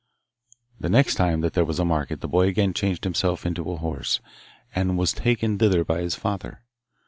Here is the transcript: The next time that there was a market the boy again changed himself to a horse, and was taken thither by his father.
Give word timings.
The 0.79 0.89
next 0.89 1.13
time 1.13 1.41
that 1.41 1.53
there 1.53 1.63
was 1.63 1.77
a 1.77 1.85
market 1.85 2.21
the 2.21 2.27
boy 2.27 2.47
again 2.47 2.73
changed 2.73 3.03
himself 3.03 3.43
to 3.43 3.71
a 3.71 3.77
horse, 3.77 4.19
and 4.73 4.97
was 4.97 5.13
taken 5.13 5.59
thither 5.59 5.85
by 5.85 6.01
his 6.01 6.15
father. 6.15 6.63